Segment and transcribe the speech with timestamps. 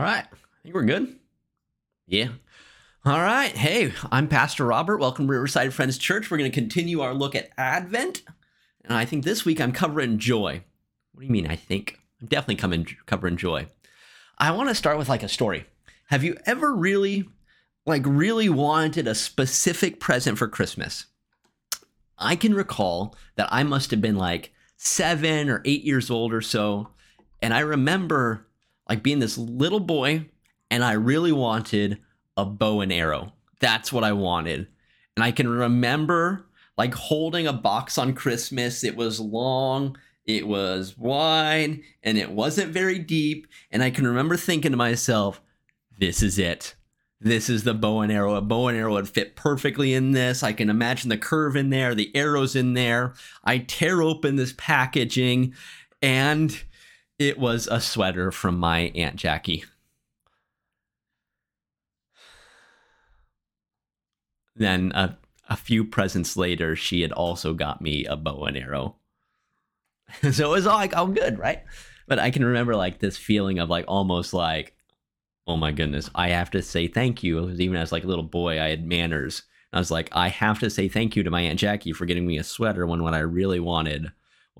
[0.00, 0.24] All right.
[0.24, 1.14] I think we're good.
[2.06, 2.28] Yeah.
[3.04, 3.54] All right.
[3.54, 4.96] Hey, I'm Pastor Robert.
[4.96, 6.30] Welcome to Riverside Friends Church.
[6.30, 8.22] We're going to continue our look at Advent.
[8.82, 10.62] And I think this week I'm covering joy.
[11.12, 11.98] What do you mean, I think?
[12.18, 13.66] I'm definitely coming covering joy.
[14.38, 15.66] I want to start with like a story.
[16.06, 17.28] Have you ever really,
[17.84, 21.08] like, really wanted a specific present for Christmas?
[22.16, 26.40] I can recall that I must have been like seven or eight years old or
[26.40, 26.88] so.
[27.42, 28.46] And I remember
[28.90, 30.26] like being this little boy
[30.70, 32.00] and I really wanted
[32.36, 33.32] a bow and arrow.
[33.60, 34.66] That's what I wanted.
[35.16, 38.82] And I can remember like holding a box on Christmas.
[38.82, 43.46] It was long, it was wide, and it wasn't very deep.
[43.70, 45.40] And I can remember thinking to myself,
[45.98, 46.74] this is it.
[47.20, 48.34] This is the bow and arrow.
[48.34, 50.42] A bow and arrow would fit perfectly in this.
[50.42, 53.14] I can imagine the curve in there, the arrows in there.
[53.44, 55.54] I tear open this packaging,
[56.00, 56.60] and
[57.20, 59.64] it was a sweater from my Aunt Jackie.
[64.56, 65.18] Then a,
[65.48, 68.96] a few presents later, she had also got me a bow and arrow.
[70.32, 71.62] so it was all like all good, right?
[72.08, 74.74] But I can remember like this feeling of like almost like,
[75.46, 77.50] oh my goodness, I have to say thank you.
[77.50, 79.42] Even as like a little boy, I had manners.
[79.74, 82.26] I was like, I have to say thank you to my Aunt Jackie for getting
[82.26, 84.10] me a sweater when what I really wanted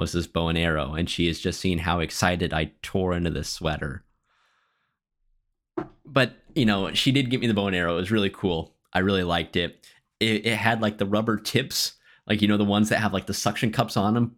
[0.01, 0.95] was this bow and arrow.
[0.95, 4.05] And she has just seen how excited I tore into this sweater.
[6.05, 7.95] But, you know, she did give me the bow and arrow.
[7.95, 8.75] It was really cool.
[8.93, 9.87] I really liked it.
[10.19, 11.95] It, it had like the rubber tips,
[12.27, 14.37] like, you know, the ones that have like the suction cups on them.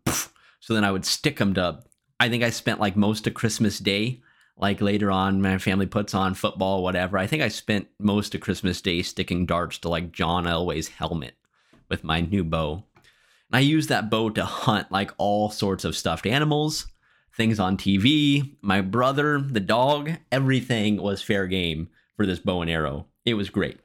[0.61, 1.83] So then I would stick them to,
[2.21, 4.23] I think I spent like most of Christmas Day
[4.57, 8.41] like later on my family puts on football whatever i think i spent most of
[8.41, 11.35] christmas day sticking darts to like john elway's helmet
[11.89, 12.85] with my new bow
[13.53, 16.87] i used that bow to hunt like all sorts of stuffed animals
[17.37, 22.71] things on tv my brother the dog everything was fair game for this bow and
[22.71, 23.79] arrow it was great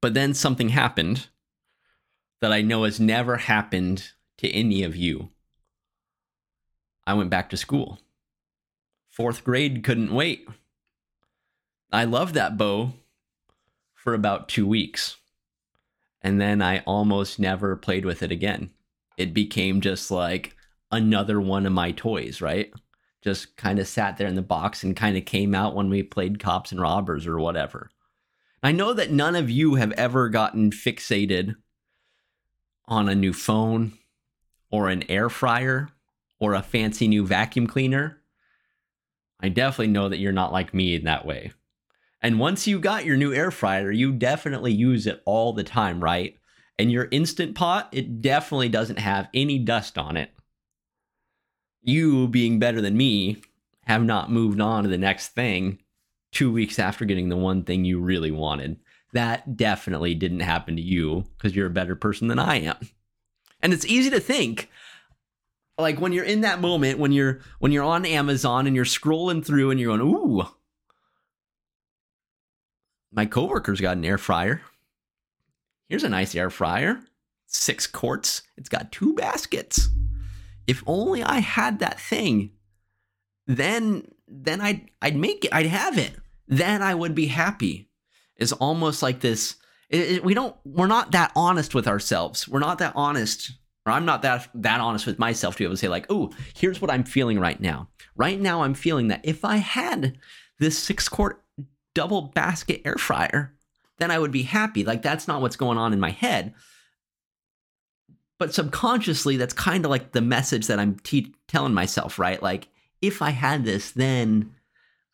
[0.00, 1.28] but then something happened
[2.40, 5.30] that i know has never happened to any of you
[7.06, 8.00] i went back to school
[9.20, 10.48] fourth grade couldn't wait.
[11.92, 12.94] I loved that bow
[13.92, 15.16] for about two weeks.
[16.22, 18.70] And then I almost never played with it again.
[19.16, 20.56] It became just like
[20.90, 22.72] another one of my toys, right?
[23.22, 26.02] Just kind of sat there in the box and kind of came out when we
[26.02, 27.90] played cops and robbers or whatever.
[28.62, 31.56] I know that none of you have ever gotten fixated
[32.86, 33.92] on a new phone
[34.70, 35.88] or an air fryer
[36.38, 38.20] or a fancy new vacuum cleaner
[39.42, 41.52] I definitely know that you're not like me in that way.
[42.22, 46.02] And once you got your new air fryer, you definitely use it all the time,
[46.02, 46.36] right?
[46.78, 50.30] And your instant pot, it definitely doesn't have any dust on it.
[51.82, 53.38] You, being better than me,
[53.86, 55.78] have not moved on to the next thing
[56.32, 58.78] two weeks after getting the one thing you really wanted.
[59.12, 62.76] That definitely didn't happen to you because you're a better person than I am.
[63.62, 64.70] And it's easy to think
[65.78, 69.44] like when you're in that moment when you're when you're on Amazon and you're scrolling
[69.44, 70.46] through and you're going, ooh,
[73.12, 74.62] my coworker's got an air fryer.
[75.88, 77.00] Here's a nice air fryer,
[77.46, 78.42] six quarts.
[78.56, 79.88] It's got two baskets.
[80.66, 82.52] If only I had that thing,
[83.46, 85.52] then then I'd I'd make it.
[85.52, 86.12] I'd have it.
[86.46, 87.88] Then I would be happy.
[88.36, 89.56] It's almost like this.
[89.88, 90.54] It, it, we don't.
[90.64, 92.46] We're not that honest with ourselves.
[92.46, 93.50] We're not that honest
[93.86, 96.30] or I'm not that that honest with myself to be able to say like, "Oh,
[96.54, 100.18] here's what I'm feeling right now." Right now I'm feeling that if I had
[100.58, 101.42] this 6 quart
[101.94, 103.54] double basket air fryer,
[103.98, 104.84] then I would be happy.
[104.84, 106.54] Like that's not what's going on in my head.
[108.38, 112.42] But subconsciously that's kind of like the message that I'm te- telling myself, right?
[112.42, 112.68] Like
[113.02, 114.54] if I had this, then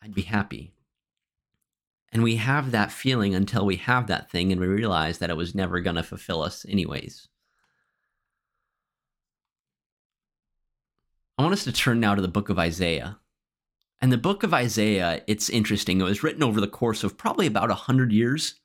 [0.02, 0.72] I'd be happy.
[2.12, 5.36] And we have that feeling until we have that thing and we realize that it
[5.36, 7.28] was never going to fulfill us anyways.
[11.36, 13.18] I want us to turn now to the book of Isaiah.
[14.00, 16.00] And the book of Isaiah, it's interesting.
[16.00, 18.56] It was written over the course of probably about 100 years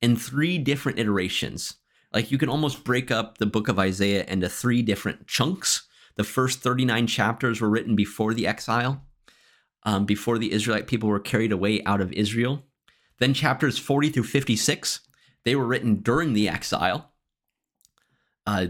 [0.00, 1.74] in three different iterations.
[2.12, 5.86] Like you can almost break up the book of Isaiah into three different chunks.
[6.16, 9.04] The first 39 chapters were written before the exile,
[9.84, 12.64] um, before the Israelite people were carried away out of Israel.
[13.18, 15.00] Then chapters 40 through 56,
[15.44, 17.12] they were written during the exile.
[18.46, 18.68] Uh,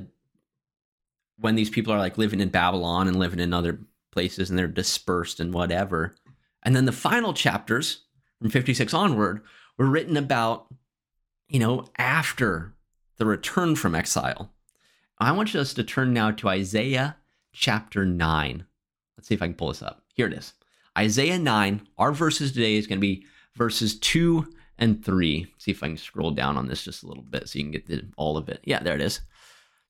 [1.39, 3.81] when these people are like living in Babylon and living in other
[4.13, 6.17] places and they're dispersed and whatever.
[6.63, 8.05] And then the final chapters
[8.39, 9.43] from 56 onward
[9.79, 10.67] were written about,
[11.49, 12.75] you know, after
[13.17, 14.53] the return from exile.
[15.19, 17.17] I want us to turn now to Isaiah
[17.53, 18.65] chapter 9.
[19.17, 20.03] Let's see if I can pull this up.
[20.15, 20.55] Here it is
[20.99, 23.25] Isaiah 9, our verses today is going to be
[23.55, 24.47] verses 2
[24.79, 25.47] and 3.
[25.51, 27.65] Let's see if I can scroll down on this just a little bit so you
[27.65, 28.61] can get the, all of it.
[28.65, 29.21] Yeah, there it is.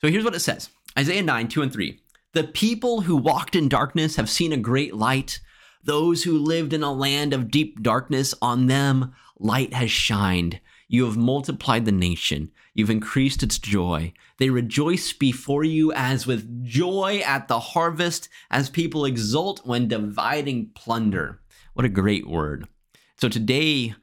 [0.01, 2.01] So here's what it says Isaiah 9, 2 and 3.
[2.33, 5.41] The people who walked in darkness have seen a great light.
[5.83, 10.61] Those who lived in a land of deep darkness, on them light has shined.
[10.87, 12.53] You have multiplied the nation.
[12.73, 14.13] You've increased its joy.
[14.39, 20.71] They rejoice before you as with joy at the harvest, as people exult when dividing
[20.75, 21.41] plunder.
[21.75, 22.69] What a great word.
[23.17, 23.95] So today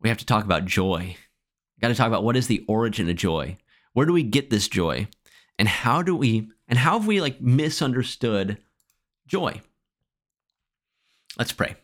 [0.00, 1.16] we have to talk about joy.
[1.80, 3.56] Got to talk about what is the origin of joy?
[3.92, 5.08] Where do we get this joy?
[5.58, 8.58] And how do we and how have we like misunderstood
[9.26, 9.60] joy?
[11.38, 11.76] Let's pray.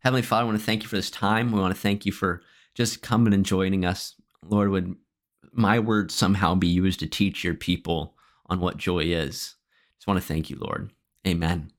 [0.00, 1.50] Heavenly Father, I want to thank you for this time.
[1.50, 2.42] We want to thank you for
[2.74, 4.14] just coming and joining us.
[4.42, 4.94] Lord, would
[5.52, 8.14] my words somehow be used to teach your people
[8.46, 9.56] on what joy is?
[9.96, 10.90] Just want to thank you, Lord.
[11.26, 11.72] Amen.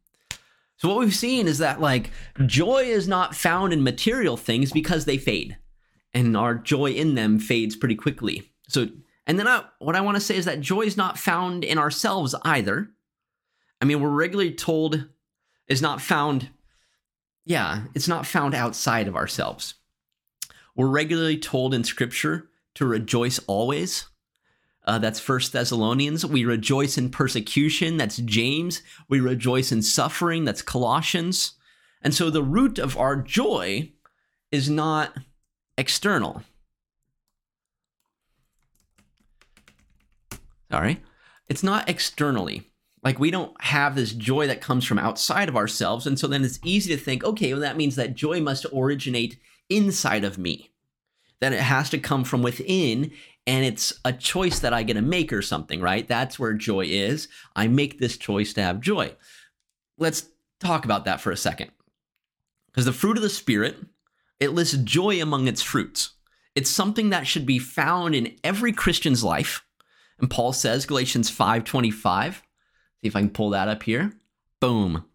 [0.78, 2.12] So, what we've seen is that, like,
[2.46, 5.58] joy is not found in material things because they fade,
[6.14, 8.52] and our joy in them fades pretty quickly.
[8.68, 8.88] So,
[9.30, 11.78] and then I, what I want to say is that joy is not found in
[11.78, 12.90] ourselves either.
[13.80, 15.08] I mean, we're regularly told
[15.68, 16.50] is not found
[17.46, 19.76] yeah, it's not found outside of ourselves.
[20.76, 24.06] We're regularly told in Scripture to rejoice always.
[24.86, 26.26] Uh, that's First Thessalonians.
[26.26, 27.98] We rejoice in persecution.
[27.98, 28.82] That's James.
[29.10, 30.46] We rejoice in suffering.
[30.46, 31.54] That's Colossians.
[32.02, 33.92] And so the root of our joy
[34.52, 35.16] is not
[35.78, 36.44] external.
[40.72, 41.02] Sorry.
[41.48, 42.72] It's not externally.
[43.04, 46.06] Like we don't have this joy that comes from outside of ourselves.
[46.06, 49.40] And so then it's easy to think, okay, well, that means that joy must originate
[49.70, 50.72] inside of me.
[51.40, 53.12] That it has to come from within
[53.48, 56.08] and it's a choice that I get to make or something, right?
[56.08, 57.28] That's where joy is.
[57.56, 59.16] I make this choice to have joy.
[59.98, 60.28] Let's
[60.60, 61.72] talk about that for a second.
[62.68, 63.78] Because the fruit of the Spirit,
[64.40, 66.12] it lists joy among its fruits.
[66.54, 69.66] It's something that should be found in every Christian's life.
[70.20, 72.42] And Paul says, Galatians 5:25,
[73.02, 74.12] See if I can pull that up here.
[74.60, 75.06] Boom.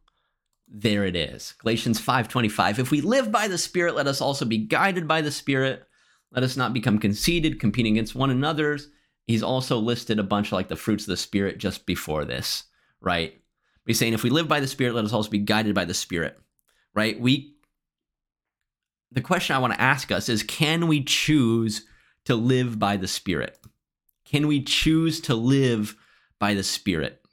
[0.67, 1.55] There it is.
[1.59, 2.79] Galatians 5:25.
[2.79, 5.87] If we live by the Spirit, let us also be guided by the Spirit.
[6.33, 8.89] Let us not become conceited, competing against one another's.
[9.27, 12.65] He's also listed a bunch of like the fruits of the Spirit just before this,
[13.01, 13.41] right?
[13.87, 15.95] He's saying if we live by the Spirit, let us also be guided by the
[15.95, 16.39] Spirit,
[16.95, 17.21] right?
[17.21, 17.55] We
[19.13, 21.87] the question I want to ask us is can we choose
[22.25, 23.59] to live by the Spirit?
[24.25, 25.97] Can we choose to live
[26.39, 27.25] by the Spirit?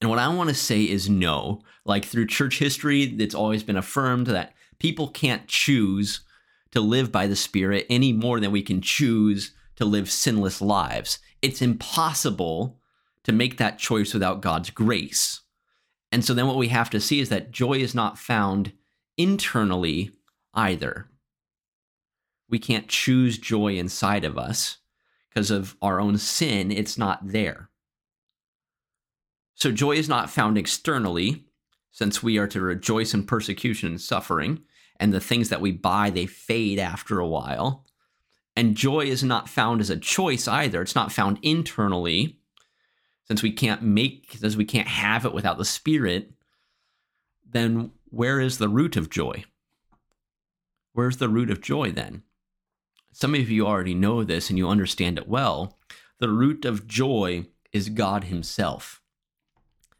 [0.00, 1.62] And what I want to say is no.
[1.84, 6.22] Like through church history, it's always been affirmed that people can't choose
[6.72, 11.18] to live by the Spirit any more than we can choose to live sinless lives.
[11.40, 12.80] It's impossible
[13.24, 15.40] to make that choice without God's grace.
[16.10, 18.72] And so then what we have to see is that joy is not found
[19.16, 20.10] internally
[20.54, 21.08] either.
[22.48, 24.78] We can't choose joy inside of us
[25.32, 27.70] because of our own sin, it's not there.
[29.54, 31.46] So joy is not found externally,
[31.90, 34.62] since we are to rejoice in persecution and suffering,
[34.98, 37.86] and the things that we buy, they fade after a while.
[38.54, 40.82] And joy is not found as a choice either.
[40.82, 42.38] It's not found internally,
[43.24, 46.32] since we can't make, since we can't have it without the Spirit.
[47.48, 49.44] Then where is the root of joy?
[50.92, 52.22] Where's the root of joy then?
[53.12, 55.78] Some of you already know this and you understand it well.
[56.18, 59.00] The root of joy is God Himself.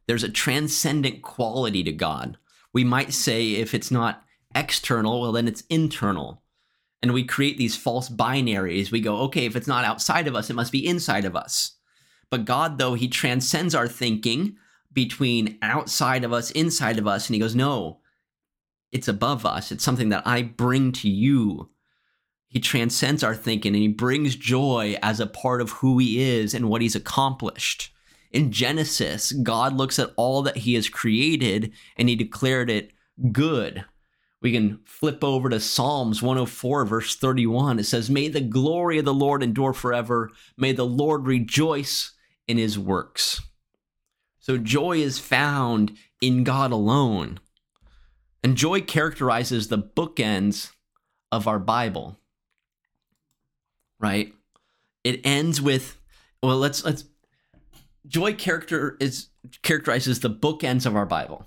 [0.07, 2.39] There's a transcendent quality to God.
[2.73, 6.43] We might say if it's not external, well, then it's internal.
[7.03, 8.91] And we create these false binaries.
[8.91, 11.73] We go, okay, if it's not outside of us, it must be inside of us.
[12.31, 14.57] But God, though, He transcends our thinking
[14.93, 17.29] between outside of us, inside of us.
[17.29, 18.01] And He goes, no,
[18.91, 19.73] it's above us.
[19.73, 21.71] It's something that I bring to you.
[22.53, 26.55] He transcends our thinking and He brings joy as a part of who He is
[26.55, 27.93] and what He's accomplished
[28.33, 32.93] in Genesis, God looks at all that he has created and he declared it
[33.31, 33.85] good.
[34.41, 37.79] We can flip over to Psalms 104, verse 31.
[37.79, 40.31] It says, May the glory of the Lord endure forever.
[40.57, 42.13] May the Lord rejoice
[42.49, 43.43] in his works.
[44.41, 47.39] So joy is found in God alone.
[48.43, 50.73] And joy characterizes the bookends
[51.31, 52.19] of our Bible.
[54.03, 54.35] Right?
[55.05, 55.99] It ends with
[56.43, 57.05] well let's let's
[58.07, 59.29] joy character is
[59.63, 61.47] characterizes the bookends of our Bible.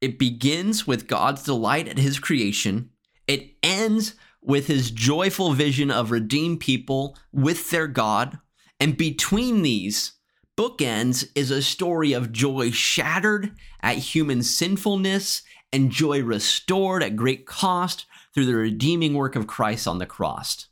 [0.00, 2.90] It begins with God's delight at his creation.
[3.26, 8.38] It ends with his joyful vision of redeemed people with their God.
[8.80, 10.12] And between these
[10.56, 15.42] bookends is a story of joy shattered at human sinfulness
[15.72, 20.66] and joy restored at great cost through the redeeming work of Christ on the cross.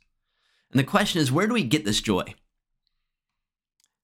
[0.71, 2.35] And the question is, where do we get this joy?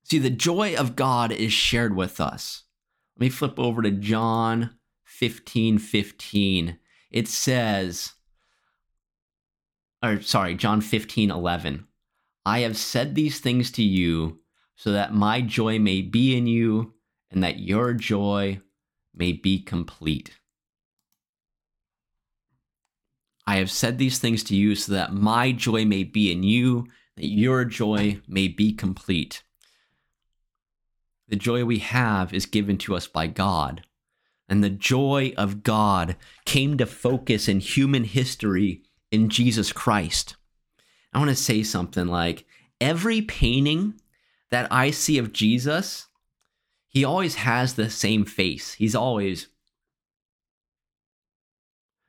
[0.04, 2.64] See, the joy of God is shared with us.
[3.16, 6.80] Let me flip over to John 15 15.
[7.12, 8.14] It says,
[10.04, 11.88] or sorry, John 15 11.
[12.46, 14.40] I have said these things to you
[14.76, 16.94] so that my joy may be in you
[17.32, 18.60] and that your joy
[19.14, 20.40] may be complete.
[23.46, 26.88] I have said these things to you so that my joy may be in you,
[27.18, 29.44] that your joy may be complete.
[31.28, 33.86] The joy we have is given to us by God.
[34.48, 40.36] And the joy of God came to focus in human history in Jesus Christ.
[41.14, 42.46] I want to say something like
[42.82, 44.00] every painting
[44.52, 46.08] that I see of Jesus,
[46.88, 48.74] he always has the same face.
[48.74, 49.48] He's always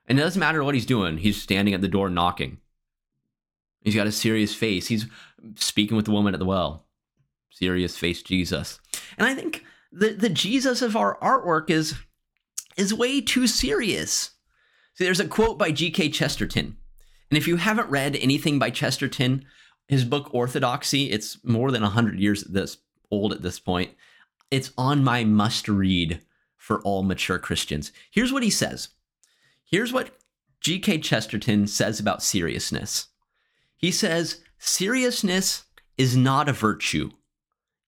[0.07, 1.19] and it doesn't matter what he's doing.
[1.19, 2.59] He's standing at the door knocking.
[3.83, 4.89] He's got a serious face.
[4.89, 5.07] He's
[5.57, 6.87] speaking with the woman at the well.
[7.51, 8.81] Serious face Jesus.
[9.19, 11.95] And I think the, the Jesus of our artwork is
[12.77, 14.33] is way too serious.
[14.95, 16.11] See, there's a quote by G.K.
[16.11, 16.77] Chesterton.
[17.31, 19.45] And if you haven't read anything by Chesterton,
[19.87, 22.79] his book Orthodoxy, it's more than 100 years this
[23.11, 23.93] old at this point.
[24.51, 26.21] It's on my must read
[26.57, 27.93] for all mature Christians.
[28.11, 28.89] Here's what he says
[29.75, 30.17] Here's what
[30.61, 30.99] G.K.
[30.99, 33.09] Chesterton says about seriousness
[33.77, 35.65] he says, Seriousness
[35.99, 37.11] is not a virtue.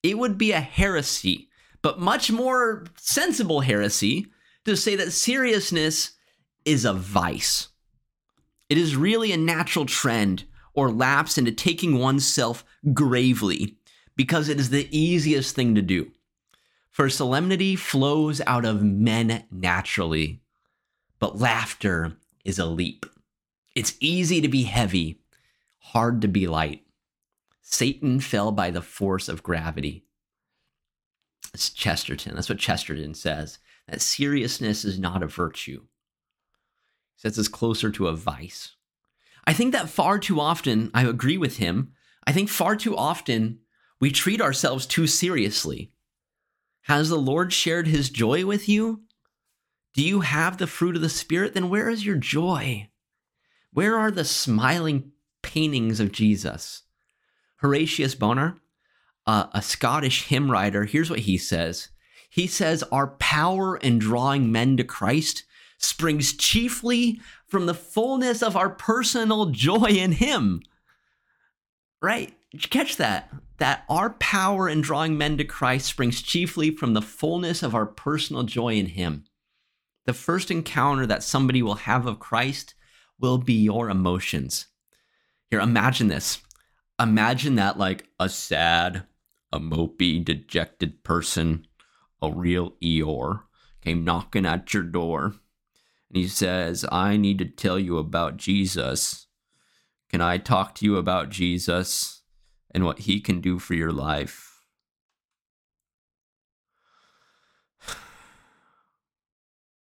[0.02, 1.48] It would be a heresy,
[1.82, 4.26] but much more sensible heresy
[4.64, 6.16] to say that seriousness
[6.64, 7.68] is a vice.
[8.68, 10.42] It is really a natural trend
[10.74, 13.76] or lapse into taking oneself gravely
[14.16, 16.10] because it is the easiest thing to do.
[16.90, 20.40] For solemnity flows out of men naturally,
[21.18, 23.06] but laughter is a leap.
[23.74, 25.20] It's easy to be heavy,
[25.78, 26.82] hard to be light.
[27.62, 30.04] Satan fell by the force of gravity.
[31.52, 32.34] It's Chesterton.
[32.34, 33.58] That's what Chesterton says.
[33.88, 35.80] That seriousness is not a virtue.
[37.14, 38.76] He says it's closer to a vice.
[39.46, 41.92] I think that far too often, I agree with him.
[42.26, 43.60] I think far too often
[44.00, 45.92] we treat ourselves too seriously.
[46.82, 49.02] Has the Lord shared his joy with you?
[49.96, 51.54] Do you have the fruit of the Spirit?
[51.54, 52.90] Then where is your joy?
[53.72, 56.82] Where are the smiling paintings of Jesus?
[57.60, 58.58] Horatius Bonar,
[59.26, 61.88] uh, a Scottish hymn writer, here's what he says.
[62.28, 65.44] He says, Our power in drawing men to Christ
[65.78, 70.60] springs chiefly from the fullness of our personal joy in Him.
[72.02, 72.34] Right?
[72.50, 73.30] Did you catch that?
[73.56, 77.86] That our power in drawing men to Christ springs chiefly from the fullness of our
[77.86, 79.24] personal joy in Him.
[80.06, 82.74] The first encounter that somebody will have of Christ
[83.18, 84.66] will be your emotions.
[85.50, 86.40] Here, imagine this.
[87.00, 89.02] Imagine that, like a sad,
[89.52, 91.66] a mopey, dejected person,
[92.22, 93.42] a real Eeyore,
[93.82, 95.34] came knocking at your door.
[96.08, 99.26] And he says, I need to tell you about Jesus.
[100.08, 102.22] Can I talk to you about Jesus
[102.70, 104.45] and what he can do for your life?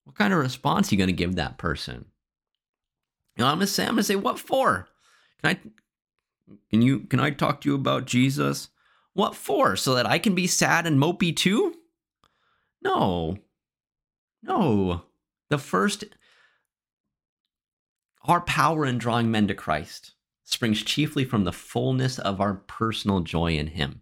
[0.03, 2.05] What kind of response are you going to give that person?
[3.35, 4.87] You know, I'm gonna say, I'm gonna say, what for?
[5.41, 5.59] Can I,
[6.69, 8.69] can you, can I talk to you about Jesus?
[9.13, 9.75] What for?
[9.75, 11.75] So that I can be sad and mopey too?
[12.81, 13.37] No,
[14.43, 15.03] no.
[15.49, 16.03] The first,
[18.23, 23.21] our power in drawing men to Christ springs chiefly from the fullness of our personal
[23.21, 24.01] joy in Him.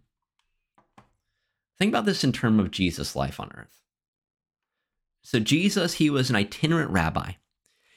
[1.78, 3.79] Think about this in terms of Jesus' life on earth.
[5.22, 7.32] So, Jesus, he was an itinerant rabbi.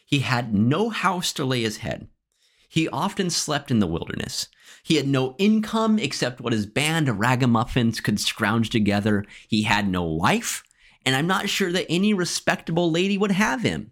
[0.05, 2.07] He had no house to lay his head.
[2.69, 4.47] He often slept in the wilderness.
[4.83, 9.25] He had no income except what his band of ragamuffins could scrounge together.
[9.47, 10.63] He had no wife,
[11.05, 13.91] and I'm not sure that any respectable lady would have him.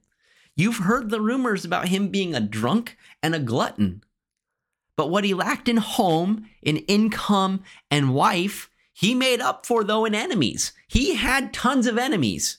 [0.56, 4.04] You've heard the rumors about him being a drunk and a glutton.
[4.96, 10.06] But what he lacked in home, in income, and wife, he made up for, though,
[10.06, 10.74] in enemies.
[10.88, 12.58] He had tons of enemies.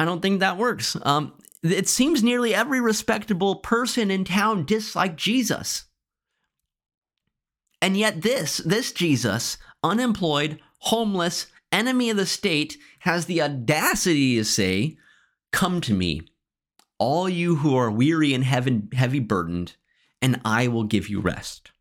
[0.00, 0.96] I don't think that works.
[1.02, 5.84] Um, it seems nearly every respectable person in town disliked Jesus.
[7.82, 14.44] And yet, this, this Jesus, unemployed, homeless, enemy of the state, has the audacity to
[14.44, 14.96] say,
[15.52, 16.22] Come to me,
[16.98, 19.76] all you who are weary and heavy, heavy burdened,
[20.22, 21.72] and I will give you rest.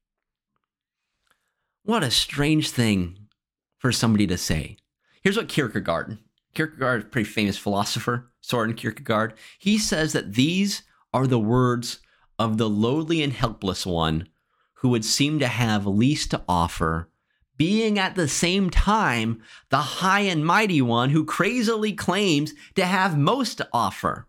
[1.83, 3.29] What a strange thing
[3.77, 4.75] for somebody to say.
[5.23, 6.17] Here's what Kierkegaard
[6.53, 9.33] Kierkegaard is a pretty famous philosopher, Soren Kierkegaard.
[9.57, 11.99] He says that these are the words
[12.37, 14.27] of the lowly and helpless one
[14.75, 17.09] who would seem to have least to offer,
[17.57, 23.17] being at the same time the high and mighty one who crazily claims to have
[23.17, 24.27] most to offer.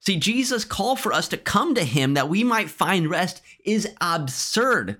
[0.00, 3.94] See, Jesus' call for us to come to him that we might find rest is
[4.00, 4.96] absurd.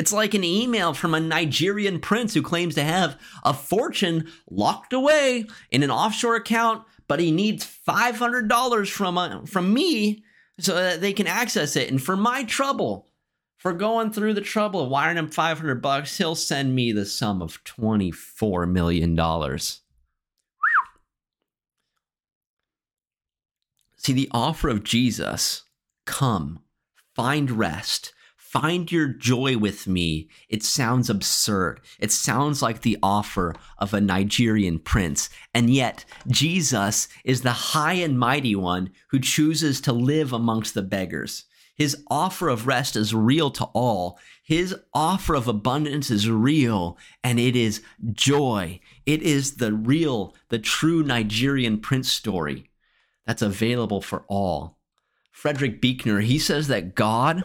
[0.00, 4.94] It's like an email from a Nigerian prince who claims to have a fortune locked
[4.94, 10.24] away in an offshore account, but he needs $500 from, uh, from me
[10.58, 11.90] so that they can access it.
[11.90, 13.08] And for my trouble,
[13.58, 17.42] for going through the trouble of wiring him 500 bucks, he'll send me the sum
[17.42, 19.14] of $24 million.
[23.98, 25.64] See, the offer of Jesus
[26.06, 26.60] come,
[27.14, 28.14] find rest,
[28.50, 30.28] find your joy with me.
[30.48, 31.80] It sounds absurd.
[32.00, 35.30] It sounds like the offer of a Nigerian prince.
[35.54, 40.82] And yet, Jesus is the high and mighty one who chooses to live amongst the
[40.82, 41.44] beggars.
[41.76, 44.18] His offer of rest is real to all.
[44.42, 48.80] His offer of abundance is real, and it is joy.
[49.06, 52.68] It is the real, the true Nigerian prince story
[53.26, 54.78] that's available for all.
[55.30, 57.44] Frederick Buechner, he says that God,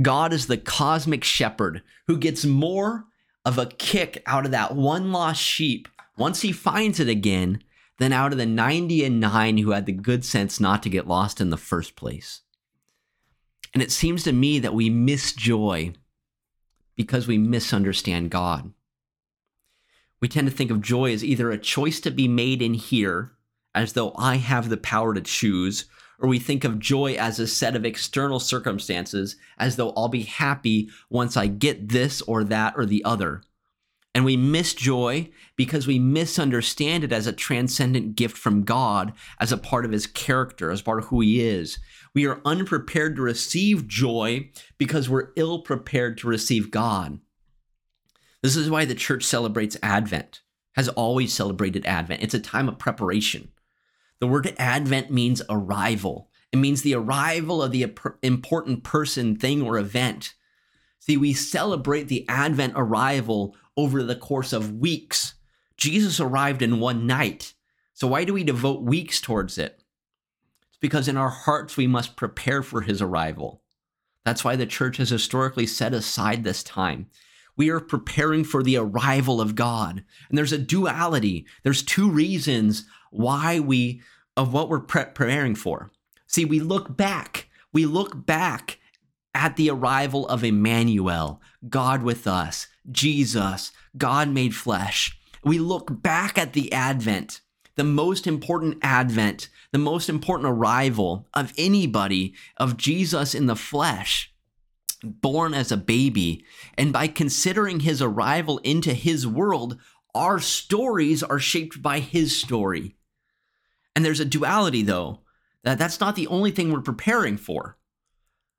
[0.00, 3.06] God is the cosmic shepherd who gets more
[3.44, 7.62] of a kick out of that one lost sheep once he finds it again
[7.98, 11.08] than out of the 90 and 9 who had the good sense not to get
[11.08, 12.42] lost in the first place.
[13.74, 15.92] And it seems to me that we miss joy
[16.96, 18.72] because we misunderstand God.
[20.20, 23.32] We tend to think of joy as either a choice to be made in here
[23.74, 25.84] as though I have the power to choose,
[26.18, 30.22] or we think of joy as a set of external circumstances, as though I'll be
[30.22, 33.42] happy once I get this or that or the other.
[34.14, 39.52] And we miss joy because we misunderstand it as a transcendent gift from God, as
[39.52, 41.78] a part of his character, as part of who he is.
[42.14, 47.20] We are unprepared to receive joy because we're ill prepared to receive God.
[48.42, 52.22] This is why the church celebrates Advent, has always celebrated Advent.
[52.22, 53.52] It's a time of preparation.
[54.20, 56.30] The word Advent means arrival.
[56.52, 60.34] It means the arrival of the important person, thing, or event.
[60.98, 65.34] See, we celebrate the Advent arrival over the course of weeks.
[65.76, 67.54] Jesus arrived in one night.
[67.94, 69.82] So why do we devote weeks towards it?
[70.68, 73.62] It's because in our hearts we must prepare for his arrival.
[74.24, 77.06] That's why the church has historically set aside this time.
[77.56, 80.04] We are preparing for the arrival of God.
[80.28, 81.46] And there's a duality.
[81.62, 84.00] There's two reasons why we
[84.36, 85.90] of what we're pre- preparing for.
[86.26, 87.48] See, we look back.
[87.72, 88.78] We look back
[89.34, 95.18] at the arrival of Emmanuel, God with us, Jesus, God made flesh.
[95.44, 97.40] We look back at the advent,
[97.76, 104.32] the most important advent, the most important arrival of anybody of Jesus in the flesh
[105.02, 106.44] born as a baby.
[106.76, 109.78] And by considering his arrival into his world,
[110.14, 112.96] our stories are shaped by his story.
[113.98, 115.22] And there's a duality, though,
[115.64, 117.78] that that's not the only thing we're preparing for.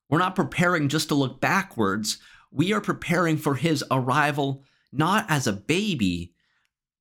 [0.10, 2.18] We're not preparing just to look backwards.
[2.52, 6.34] We are preparing for his arrival not as a baby,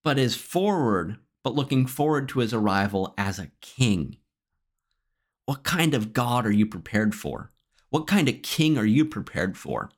[0.05, 4.19] but as forward, but looking forward to his arrival as a king.
[5.47, 7.51] What kind of God are you prepared for?
[7.91, 9.91] What kind of king are you prepared for?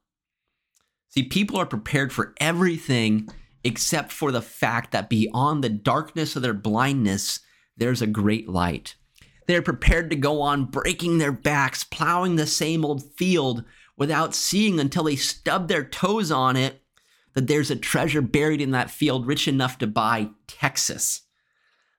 [1.10, 3.28] See, people are prepared for everything
[3.64, 7.40] except for the fact that beyond the darkness of their blindness,
[7.80, 8.94] there's a great light.
[9.48, 13.64] They're prepared to go on breaking their backs, plowing the same old field
[13.96, 16.82] without seeing until they stub their toes on it
[17.34, 21.22] that there's a treasure buried in that field rich enough to buy Texas.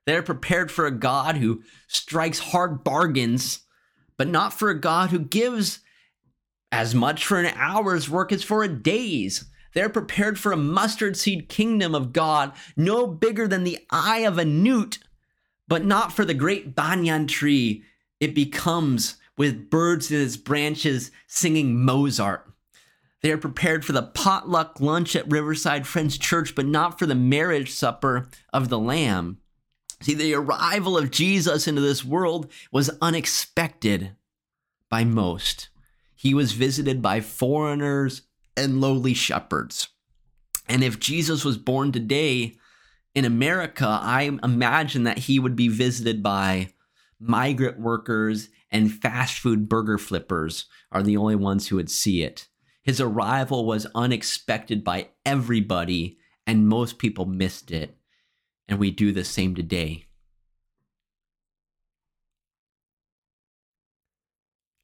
[0.06, 3.60] They're prepared for a God who strikes hard bargains,
[4.16, 5.80] but not for a God who gives
[6.70, 9.44] as much for an hour's work as for a day's.
[9.74, 14.38] They're prepared for a mustard seed kingdom of God, no bigger than the eye of
[14.38, 14.98] a newt,
[15.72, 17.82] but not for the great banyan tree.
[18.20, 22.46] It becomes with birds in its branches singing Mozart.
[23.22, 27.14] They are prepared for the potluck lunch at Riverside Friends Church, but not for the
[27.14, 29.38] marriage supper of the Lamb.
[30.02, 34.14] See, the arrival of Jesus into this world was unexpected
[34.90, 35.70] by most.
[36.14, 38.20] He was visited by foreigners
[38.58, 39.88] and lowly shepherds.
[40.68, 42.58] And if Jesus was born today,
[43.14, 46.72] in America, I imagine that he would be visited by
[47.20, 52.48] migrant workers and fast food burger flippers are the only ones who would see it.
[52.82, 57.96] His arrival was unexpected by everybody, and most people missed it.
[58.66, 60.06] And we do the same today.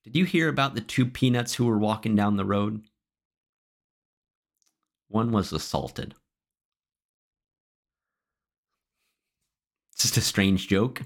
[0.05, 2.83] Did you hear about the two peanuts who were walking down the road?
[5.09, 6.14] One was assaulted.
[9.98, 11.02] It's just a strange joke.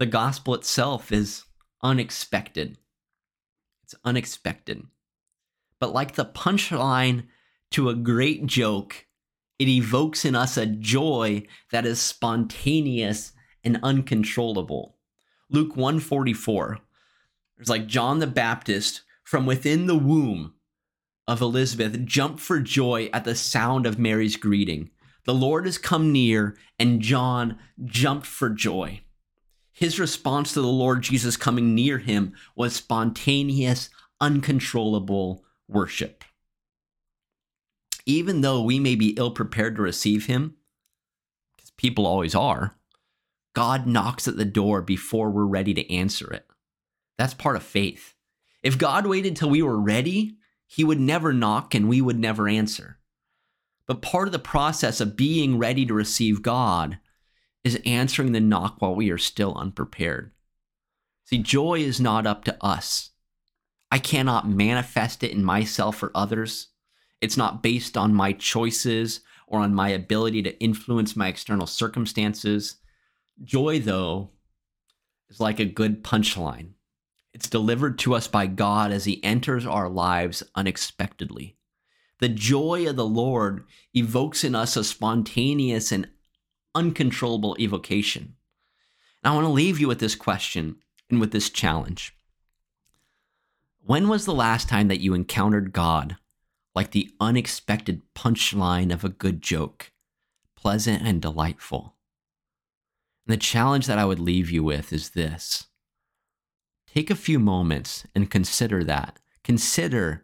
[0.00, 1.44] The gospel itself is
[1.84, 2.78] unexpected.
[3.84, 4.82] It's unexpected.
[5.78, 7.28] But like the punchline
[7.70, 9.06] to a great joke,
[9.60, 13.30] it evokes in us a joy that is spontaneous
[13.62, 14.96] and uncontrollable.
[15.48, 16.80] Luke 144.
[17.56, 20.54] There's like John the Baptist from within the womb
[21.28, 24.90] of Elizabeth jumped for joy at the sound of Mary's greeting.
[25.26, 29.00] The Lord has come near, and John jumped for joy.
[29.72, 36.24] His response to the Lord Jesus coming near him was spontaneous, uncontrollable worship.
[38.06, 40.54] Even though we may be ill prepared to receive him,
[41.56, 42.76] because people always are,
[43.52, 46.46] God knocks at the door before we're ready to answer it.
[47.18, 48.14] That's part of faith.
[48.62, 50.36] If God waited till we were ready,
[50.66, 52.98] he would never knock and we would never answer.
[53.86, 56.98] But part of the process of being ready to receive God
[57.62, 60.32] is answering the knock while we are still unprepared.
[61.24, 63.10] See, joy is not up to us.
[63.90, 66.68] I cannot manifest it in myself or others.
[67.20, 72.76] It's not based on my choices or on my ability to influence my external circumstances.
[73.42, 74.30] Joy, though,
[75.28, 76.70] is like a good punchline.
[77.32, 81.56] It's delivered to us by God as He enters our lives unexpectedly.
[82.18, 86.08] The joy of the Lord evokes in us a spontaneous and
[86.74, 88.36] uncontrollable evocation.
[89.22, 90.76] And I want to leave you with this question
[91.10, 92.14] and with this challenge.
[93.80, 96.16] When was the last time that you encountered God
[96.74, 99.92] like the unexpected punchline of a good joke,
[100.56, 101.94] pleasant and delightful?
[103.26, 105.66] And the challenge that I would leave you with is this
[106.86, 109.20] Take a few moments and consider that.
[109.44, 110.22] Consider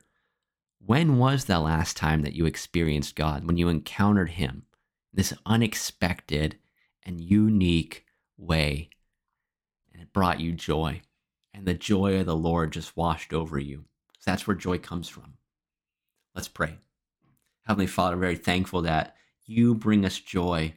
[0.85, 4.64] when was the last time that you experienced God, when you encountered Him,
[5.12, 6.59] this unexpected
[7.05, 8.05] and unique
[8.37, 8.90] way,
[9.92, 11.03] and it brought you joy,
[11.55, 13.85] and the joy of the Lord just washed over you.
[14.18, 15.35] So that's where joy comes from.
[16.35, 16.79] Let's pray.
[17.66, 19.14] Heavenly Father, very thankful that
[19.45, 20.75] you bring us joy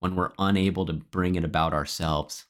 [0.00, 2.46] when we're unable to bring it about ourselves.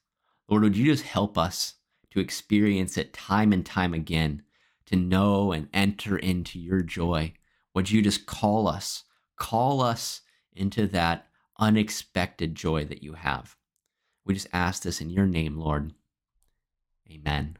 [0.48, 1.74] Lord, would you just help us
[2.10, 4.42] to experience it time and time again,
[4.88, 7.34] to know and enter into your joy.
[7.74, 9.04] Would you just call us,
[9.36, 10.22] call us
[10.54, 11.26] into that
[11.58, 13.54] unexpected joy that you have?
[14.24, 15.92] We just ask this in your name, Lord.
[17.10, 17.58] Amen.